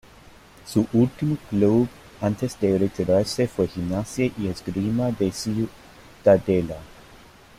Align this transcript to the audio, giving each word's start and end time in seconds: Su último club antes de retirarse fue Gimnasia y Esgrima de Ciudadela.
Su 0.65 0.87
último 0.93 1.37
club 1.51 1.87
antes 2.21 2.59
de 2.59 2.75
retirarse 2.79 3.47
fue 3.47 3.67
Gimnasia 3.67 4.31
y 4.39 4.47
Esgrima 4.47 5.11
de 5.11 5.31
Ciudadela. 5.31 6.79